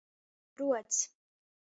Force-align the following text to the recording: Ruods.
Ruods. 0.57 0.97